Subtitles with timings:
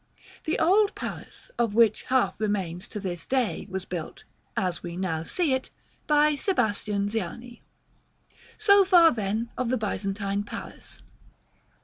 [0.45, 4.23] The old "palace, of which half remains to this day, was built,
[4.57, 5.69] as we now see it,
[6.07, 7.61] by Sebastian Ziani."
[8.57, 11.03] So far, then, of the Byzantine Palace.